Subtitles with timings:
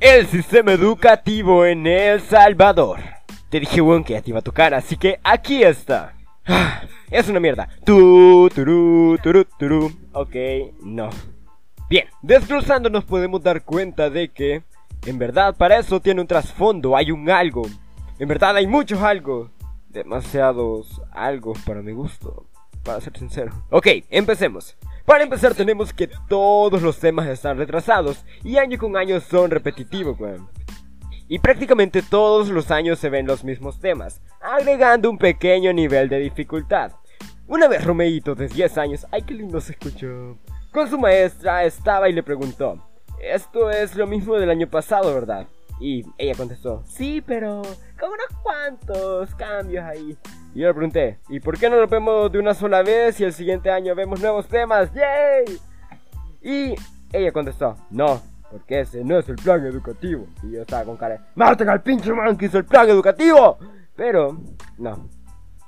[0.00, 3.00] El sistema educativo en El Salvador.
[3.48, 6.14] Te dije, weón, que ya te iba a tocar, así que aquí está.
[6.46, 7.68] Ah, Es una mierda.
[7.84, 8.48] Tu.
[10.12, 10.34] Ok,
[10.82, 11.08] no.
[11.88, 14.62] Bien, desglosando nos podemos dar cuenta de que,
[15.06, 17.62] en verdad, para eso tiene un trasfondo, hay un algo.
[18.18, 19.50] En verdad hay muchos algo.
[19.88, 22.46] Demasiados algo para mi gusto,
[22.84, 23.52] para ser sincero.
[23.70, 24.76] Ok, empecemos.
[25.06, 30.18] Para empezar tenemos que todos los temas están retrasados y año con año son repetitivos,
[30.18, 30.48] weón.
[31.28, 36.18] Y prácticamente todos los años se ven los mismos temas, agregando un pequeño nivel de
[36.18, 36.90] dificultad.
[37.46, 40.38] Una vez Romeito de 10 años, ay qué lindo se escuchó,
[40.72, 42.84] con su maestra estaba y le preguntó,
[43.22, 45.46] esto es lo mismo del año pasado, ¿verdad?
[45.78, 47.62] Y ella contestó, sí, pero
[47.98, 50.18] con unos cuantos cambios ahí.
[50.56, 53.24] Y yo le pregunté, ¿y por qué no lo vemos de una sola vez y
[53.24, 54.90] el siguiente año vemos nuevos temas?
[54.94, 55.58] ¡Yay!
[56.40, 56.74] Y
[57.12, 60.26] ella contestó, no, porque ese no es el plan educativo.
[60.42, 63.58] Y yo estaba con cara de, ¡Maten al pinche man que hizo el plan educativo!
[63.94, 64.38] Pero,
[64.78, 65.10] no.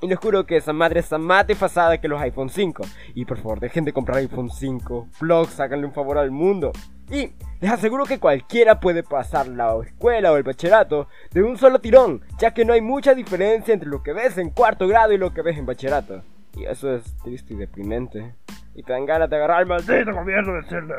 [0.00, 2.82] Y les juro que esa madre está más desfasada que los iPhone 5.
[3.14, 5.08] Y por favor, dejen de comprar iPhone 5.
[5.20, 6.72] Vlogs, háganle un favor al mundo.
[7.10, 11.80] Y les aseguro que cualquiera puede pasar la escuela o el bachillerato de un solo
[11.80, 15.18] tirón, ya que no hay mucha diferencia entre lo que ves en cuarto grado y
[15.18, 16.22] lo que ves en bachillerato.
[16.54, 18.34] Y eso es triste y deprimente.
[18.74, 20.94] Y te dan ganas de agarrar al maldito gobierno de decirle...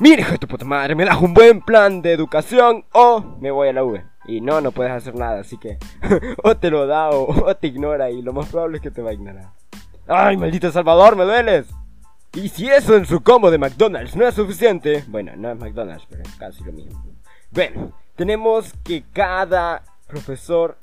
[0.00, 3.50] Mira, hijo de tu puta madre, me das un buen plan de educación o me
[3.50, 4.04] voy a la V.
[4.26, 5.78] Y no, no puedes hacer nada, así que
[6.44, 9.02] o te lo da o, o te ignora y lo más probable es que te
[9.02, 9.50] va a ignorar.
[10.06, 11.66] ¡Ay, maldito Salvador, me dueles!
[12.34, 16.06] Y si eso en su combo de McDonald's no es suficiente, bueno, no es McDonald's,
[16.08, 17.02] pero es casi lo mismo.
[17.50, 20.76] Ven, tenemos que cada profesor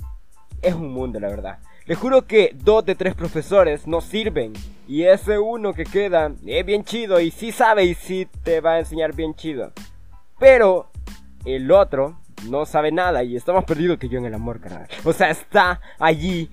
[0.61, 1.59] es un mundo, la verdad.
[1.85, 4.53] Les juro que dos de tres profesores no sirven.
[4.87, 8.73] Y ese uno que queda es bien chido y sí sabe y sí te va
[8.73, 9.71] a enseñar bien chido.
[10.39, 10.89] Pero
[11.45, 14.87] el otro no sabe nada y está más perdido que yo en el amor, carnal.
[15.03, 16.49] O sea, está allí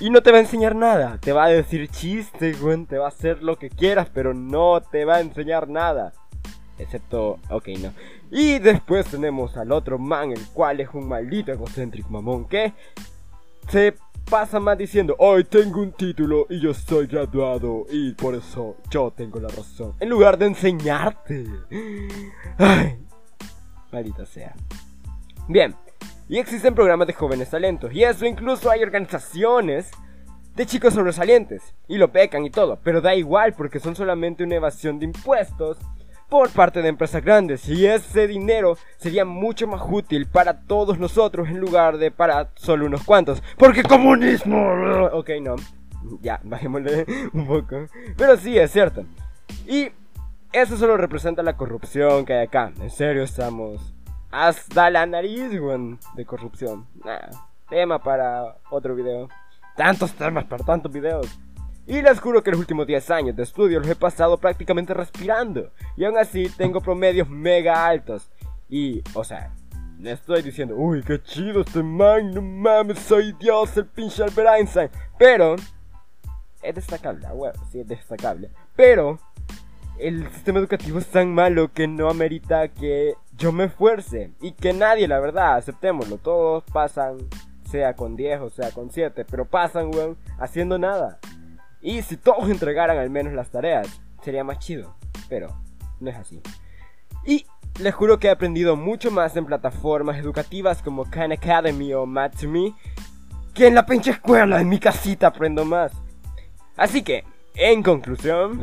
[0.00, 1.18] y no te va a enseñar nada.
[1.20, 2.84] Te va a decir chistes, güey.
[2.84, 6.12] Te va a hacer lo que quieras, pero no te va a enseñar nada.
[6.78, 7.92] Excepto, ok, no.
[8.30, 12.72] Y después tenemos al otro man, el cual es un maldito egocéntrico mamón que
[13.68, 13.94] se
[14.30, 19.10] pasa más diciendo, hoy tengo un título y yo soy graduado y por eso yo
[19.10, 19.94] tengo la razón.
[19.98, 21.46] En lugar de enseñarte.
[22.58, 22.98] Ay,
[23.90, 24.54] maldita sea.
[25.48, 25.74] Bien,
[26.28, 27.92] y existen programas de jóvenes talentos.
[27.92, 29.90] Y eso incluso hay organizaciones
[30.54, 31.74] de chicos sobresalientes.
[31.86, 32.78] Y lo pecan y todo.
[32.82, 35.78] Pero da igual porque son solamente una evasión de impuestos
[36.28, 37.68] por parte de empresas grandes.
[37.68, 42.86] Y ese dinero sería mucho más útil para todos nosotros en lugar de para solo
[42.86, 43.42] unos cuantos.
[43.56, 44.72] Porque comunismo...
[45.12, 45.56] Ok, no.
[46.20, 47.86] Ya, bajémosle un poco.
[48.16, 49.04] Pero sí, es cierto.
[49.66, 49.88] Y
[50.52, 52.72] eso solo representa la corrupción que hay acá.
[52.80, 53.94] En serio, estamos
[54.30, 56.86] hasta la nariz, weón, de corrupción.
[57.04, 57.30] Nah,
[57.68, 59.28] tema para otro video.
[59.76, 61.38] Tantos temas para tantos videos.
[61.86, 65.70] Y les juro que los últimos 10 años de estudio los he pasado prácticamente respirando.
[65.96, 68.30] Y aún así tengo promedios mega altos.
[68.68, 69.54] Y, o sea,
[69.98, 74.48] le estoy diciendo, uy, qué chido este man, no mames, soy Dios, el pinche Albert
[74.58, 74.90] Einstein.
[75.18, 75.56] Pero,
[76.62, 78.50] es destacable, a huevo, sí es destacable.
[78.76, 79.18] Pero,
[79.98, 84.32] el sistema educativo es tan malo que no amerita que yo me esfuerce.
[84.40, 86.18] Y que nadie, la verdad, aceptémoslo.
[86.18, 87.18] Todos pasan,
[87.70, 91.18] sea con 10 o sea con 7, pero pasan, weón, haciendo nada.
[91.80, 94.94] Y si todos entregaran al menos las tareas, sería más chido.
[95.28, 95.48] Pero
[96.00, 96.40] no es así.
[97.24, 97.46] Y
[97.80, 102.74] les juro que he aprendido mucho más en plataformas educativas como Khan Academy o Math2Me
[103.54, 105.92] que en la pinche escuela, en mi casita aprendo más.
[106.76, 108.62] Así que, en conclusión,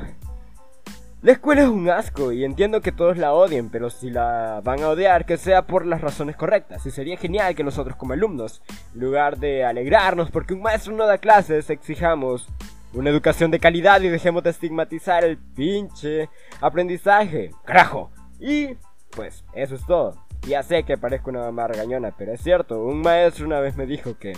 [1.26, 4.84] la escuela es un asco y entiendo que todos la odien, pero si la van
[4.84, 6.86] a odiar, que sea por las razones correctas.
[6.86, 8.62] Y sería genial que nosotros como alumnos,
[8.94, 12.48] en lugar de alegrarnos porque un maestro no da clases, exijamos
[12.94, 16.30] una educación de calidad y dejemos de estigmatizar el pinche
[16.62, 17.50] aprendizaje.
[17.66, 18.12] ¡Carajo!
[18.40, 18.76] Y
[19.10, 20.14] pues eso es todo.
[20.48, 23.88] Ya sé que parezco una mamá regañona, pero es cierto, un maestro una vez me
[23.88, 24.34] dijo que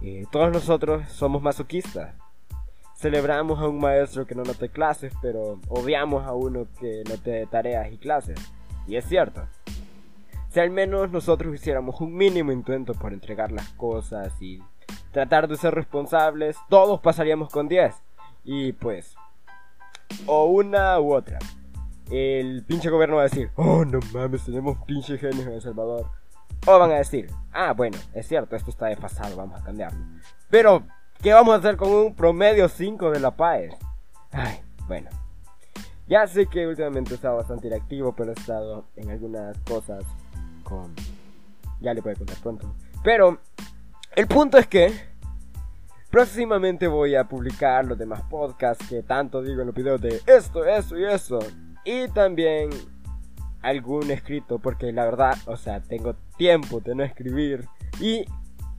[0.00, 2.14] eh, todos nosotros somos masoquistas.
[2.96, 7.30] Celebramos a un maestro que no note clases, pero odiamos a uno que no te
[7.30, 8.38] dé tareas y clases.
[8.86, 9.46] Y es cierto.
[10.50, 14.62] Si al menos nosotros hiciéramos un mínimo intento por entregar las cosas y
[15.10, 17.94] tratar de ser responsables, todos pasaríamos con 10.
[18.44, 19.16] Y pues,
[20.26, 21.38] o una u otra.
[22.10, 26.10] El pinche gobierno va a decir, oh no mames, tenemos pinche genios en El Salvador.
[26.66, 29.98] O van a decir, ah bueno, es cierto, esto está desfasado, vamos a cambiarlo.
[30.50, 30.84] Pero,
[31.24, 33.74] ¿qué vamos a hacer con un promedio 5 de la PAES?
[34.30, 35.08] Ay, bueno.
[36.06, 40.04] Ya sé que últimamente he estado bastante inactivo, pero he estado en algunas cosas
[40.64, 40.94] con...
[41.80, 42.74] Ya le voy contar pronto.
[43.02, 43.38] Pero
[44.14, 44.92] el punto es que
[46.10, 50.66] próximamente voy a publicar los demás podcasts que tanto digo en los videos de esto,
[50.66, 51.38] eso y eso.
[51.86, 52.68] Y también
[53.62, 57.66] algún escrito, porque la verdad, o sea, tengo tiempo de no escribir.
[57.98, 58.26] Y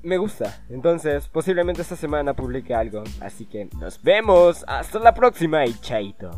[0.05, 0.63] me gusta.
[0.69, 3.03] Entonces, posiblemente esta semana publique algo.
[3.19, 4.63] Así que nos vemos.
[4.67, 6.31] Hasta la próxima y chaito.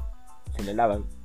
[0.55, 1.16] Se le lavan.